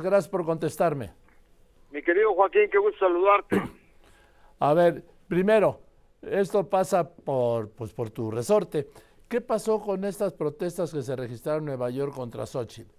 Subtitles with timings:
[0.00, 1.12] gracias por contestarme.
[1.90, 3.62] Mi querido Joaquín, qué gusto saludarte.
[4.60, 5.80] A ver, primero,
[6.22, 8.88] esto pasa por, pues, por tu resorte.
[9.28, 12.90] ¿Qué pasó con estas protestas que se registraron en Nueva York contra Xochitl?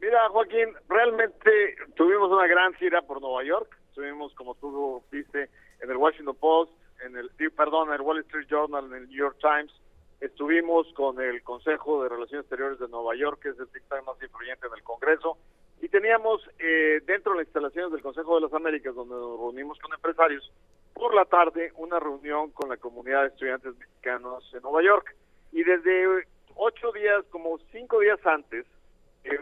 [0.00, 3.78] Mira, Joaquín, realmente tuvimos una gran gira por Nueva York.
[3.88, 5.50] Estuvimos, como tú viste,
[5.80, 6.72] en el Washington Post,
[7.04, 9.72] en el, perdón, en el Wall Street Journal, en el New York Times.
[10.20, 14.22] Estuvimos con el Consejo de Relaciones Exteriores de Nueva York, que es el dictamen más
[14.22, 15.36] influyente en el Congreso.
[15.80, 19.78] Y teníamos eh, dentro de las instalaciones del Consejo de las Américas, donde nos reunimos
[19.78, 20.50] con empresarios,
[20.94, 25.14] por la tarde una reunión con la comunidad de estudiantes mexicanos en Nueva York.
[25.52, 26.24] Y desde
[26.54, 28.66] ocho días, como cinco días antes,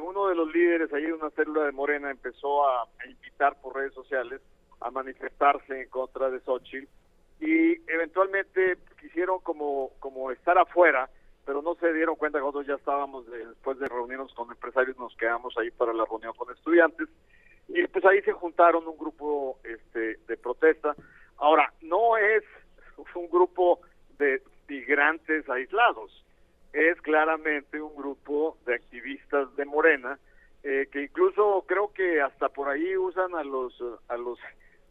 [0.00, 3.92] uno de los líderes ahí de una célula de Morena empezó a, invitar por redes
[3.92, 4.40] sociales
[4.80, 6.88] a manifestarse en contra de Xochitl
[7.40, 11.10] y eventualmente quisieron como, como estar afuera,
[11.44, 15.16] pero no se dieron cuenta que nosotros ya estábamos, después de reunirnos con empresarios, nos
[15.16, 17.08] quedamos ahí para la reunión con estudiantes
[17.68, 20.94] y pues ahí se juntaron un grupo este, de protesta.
[21.38, 22.44] Ahora, no es
[23.14, 23.80] un grupo
[24.18, 26.24] de migrantes aislados,
[26.72, 30.18] es claramente un grupo de activistas de Morena
[30.62, 34.38] eh, que incluso creo que hasta por ahí usan a los a los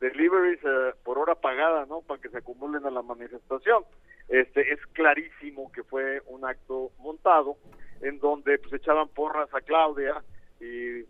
[0.04, 2.02] deliveries eh, por hora pagada, ¿no?
[2.02, 3.84] Para que se acumulen a la manifestación.
[4.28, 7.56] Este es clarísimo que fue un acto montado
[8.02, 10.22] en donde pues echaban porras a Claudia
[10.60, 11.04] y,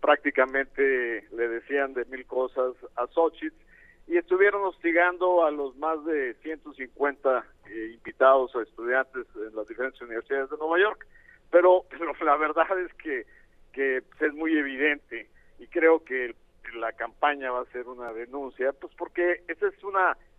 [0.00, 3.54] prácticamente le decían de mil cosas a Xochitl
[4.06, 10.00] y estuvieron hostigando a los más de 150 eh, invitados o estudiantes en las diferentes
[10.00, 11.06] universidades de Nueva York.
[11.50, 11.84] Pero,
[12.24, 13.26] la verdad es que,
[13.72, 15.28] que es muy evidente
[15.58, 16.34] y creo que
[16.74, 19.94] la campaña va a ser una denuncia, pues porque ese es un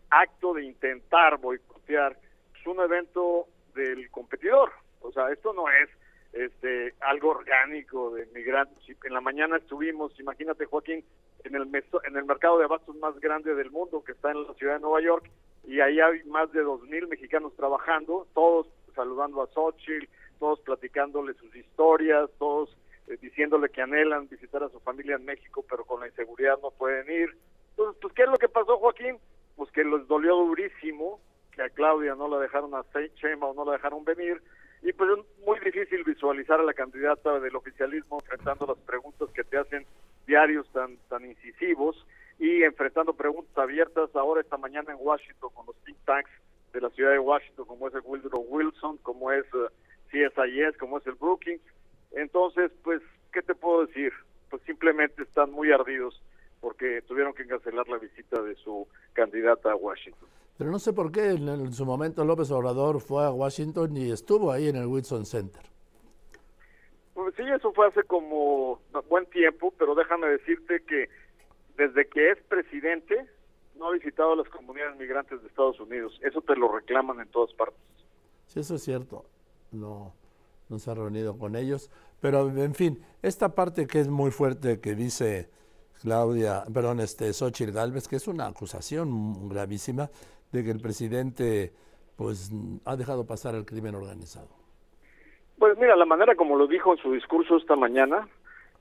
[0.09, 2.17] acto de intentar boicotear
[2.51, 4.71] pues, un evento del competidor.
[5.01, 5.89] O sea, esto no es
[6.33, 8.77] este algo orgánico de migrantes.
[9.03, 11.03] En la mañana estuvimos, imagínate Joaquín,
[11.43, 14.53] en el en el mercado de abastos más grande del mundo que está en la
[14.55, 15.29] ciudad de Nueva York
[15.65, 20.07] y ahí hay más de dos mil mexicanos trabajando, todos saludando a Xochitl,
[20.39, 22.75] todos platicándole sus historias, todos
[23.07, 26.71] eh, diciéndole que anhelan visitar a su familia en México, pero con la inseguridad no
[26.71, 27.35] pueden ir.
[27.71, 29.17] Entonces, pues, ¿qué es lo que pasó, Joaquín?
[29.55, 31.19] Pues que les dolió durísimo
[31.53, 32.85] que a Claudia no la dejaron a
[33.15, 34.41] Chema o no la dejaron venir,
[34.81, 39.43] y pues es muy difícil visualizar a la candidata del oficialismo enfrentando las preguntas que
[39.43, 39.85] te hacen
[40.27, 42.05] diarios tan, tan incisivos
[42.39, 46.29] y enfrentando preguntas abiertas ahora esta mañana en Washington con los think tanks
[46.73, 49.65] de la ciudad de Washington, como es el Woodrow Wilson, como es uh,
[50.13, 51.61] eh, CSIS, como es el Brookings.
[52.11, 53.01] Entonces, pues,
[53.33, 54.11] ¿qué te puedo decir?
[54.49, 56.21] Pues simplemente están muy ardidos
[56.61, 60.27] porque tuvieron que cancelar la visita de su candidata a Washington.
[60.57, 64.51] Pero no sé por qué en, su momento López Obrador fue a Washington y estuvo
[64.51, 65.61] ahí en el Wilson Center.
[67.13, 71.09] Pues sí, eso fue hace como buen tiempo, pero déjame decirte que
[71.77, 73.27] desde que es presidente
[73.75, 76.19] no ha visitado a las comunidades migrantes de Estados Unidos.
[76.23, 77.79] Eso te lo reclaman en todas partes.
[78.47, 79.25] Sí, eso es cierto.
[79.71, 80.13] No,
[80.69, 81.89] no se ha reunido con ellos.
[82.19, 85.49] Pero, en fin, esta parte que es muy fuerte que dice
[86.01, 90.09] Claudia, perdón, este, Xochitl Galvez, que es una acusación gravísima
[90.51, 91.73] de que el presidente
[92.15, 92.51] pues
[92.85, 94.49] ha dejado pasar el crimen organizado.
[95.59, 98.27] Pues mira, la manera como lo dijo en su discurso esta mañana,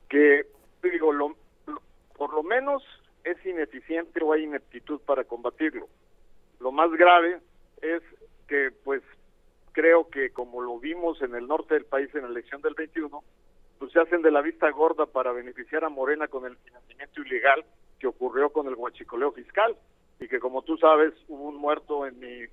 [0.09, 0.47] que
[0.83, 1.37] digo, lo,
[2.17, 2.83] por lo menos
[3.25, 5.89] es ineficiente o hay ineptitud para combatirlo.
[6.61, 7.41] Lo más grave
[7.83, 8.03] es
[8.47, 9.03] que, pues,
[9.77, 13.23] creo que como lo vimos en el norte del país en la elección del 21,
[13.79, 17.63] pues se hacen de la vista gorda para beneficiar a Morena con el financiamiento ilegal
[18.01, 19.77] que ocurrió con el huachicoleo fiscal.
[20.19, 22.45] Y que como tú sabes hubo un muerto en mi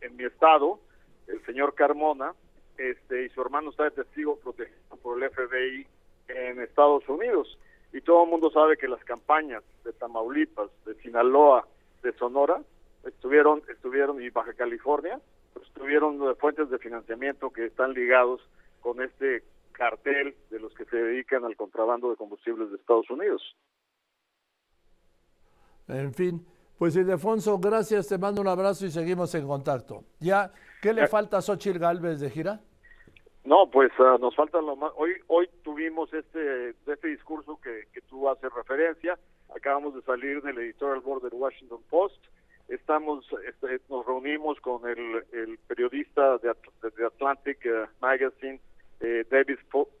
[0.00, 0.80] en, mi estado,
[1.28, 2.34] el señor Carmona,
[2.76, 5.86] este y su hermano está de testigo protegido por el FBI
[6.26, 7.56] en Estados Unidos.
[7.92, 11.68] Y todo el mundo sabe que las campañas de Tamaulipas, de Sinaloa,
[12.02, 12.60] de Sonora,
[13.04, 15.20] estuvieron, estuvieron y Baja California,
[15.58, 18.40] pues, estuvieron fuentes de financiamiento que están ligados
[18.80, 19.42] con este
[19.72, 23.42] cartel de los que se dedican al contrabando de combustibles de Estados Unidos.
[25.88, 26.46] En fin,
[26.78, 30.04] pues Ildefonso, gracias, te mando un abrazo y seguimos en contacto.
[30.20, 30.52] Ya,
[30.82, 32.60] ¿qué le falta a Xochitl Galvez de gira?
[33.44, 34.92] No, pues ah, nos falta lo más.
[34.96, 39.18] Hoy, hoy tuvimos este, este discurso que, que tú haces referencia.
[39.56, 42.22] Acabamos de salir del editorial board del Washington Post.
[42.68, 46.54] Estamos, este, nos reunimos con el, el periodista de,
[46.96, 48.60] de Atlantic eh, Magazine,
[49.00, 49.58] eh, David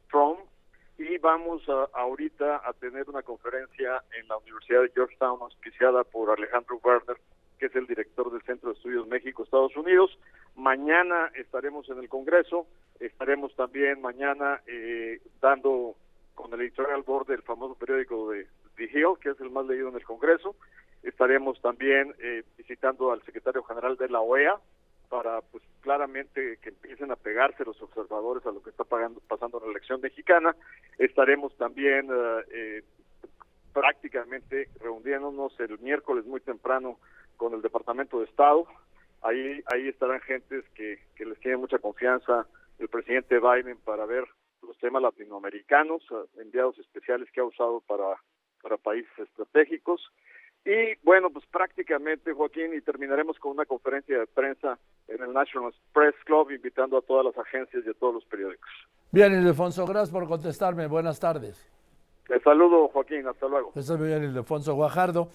[0.08, 0.38] Fromm,
[0.98, 6.30] y vamos a, ahorita a tener una conferencia en la Universidad de Georgetown, auspiciada por
[6.30, 7.16] Alejandro Werner,
[7.58, 10.18] que es el director del Centro de Estudios México-Estados Unidos.
[10.54, 12.66] Mañana estaremos en el Congreso,
[13.00, 15.94] estaremos también mañana eh, dando
[16.34, 19.88] con el editorial board del famoso periódico de The Hill, que es el más leído
[19.88, 20.54] en el Congreso.
[21.02, 24.56] Estaremos también eh, visitando al secretario general de la OEA
[25.08, 29.58] para, pues, claramente que empiecen a pegarse los observadores a lo que está pagando, pasando
[29.58, 30.54] en la elección mexicana.
[30.98, 32.82] Estaremos también eh, eh,
[33.72, 36.98] prácticamente reuniéndonos el miércoles muy temprano
[37.36, 38.66] con el Departamento de Estado.
[39.22, 42.46] Ahí, ahí estarán gentes que, que les tiene mucha confianza
[42.78, 44.24] el presidente Biden para ver
[44.62, 46.02] los temas latinoamericanos,
[46.36, 48.16] enviados especiales que ha usado para,
[48.62, 50.12] para países estratégicos.
[50.64, 54.78] Y bueno, pues prácticamente, Joaquín, y terminaremos con una conferencia de prensa
[55.08, 58.70] en el National Press Club, invitando a todas las agencias y a todos los periódicos.
[59.10, 60.86] Bien, Ildefonso, gracias por contestarme.
[60.86, 61.72] Buenas tardes.
[62.28, 63.26] Les saludo, Joaquín.
[63.26, 63.72] Hasta luego.
[63.74, 65.26] Estoy bien, Ildefonso Guajardo.